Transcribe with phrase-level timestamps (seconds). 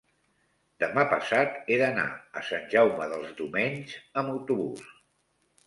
[0.83, 2.07] demà passat he d'anar
[2.41, 4.93] a Sant Jaume dels Domenys amb autobús.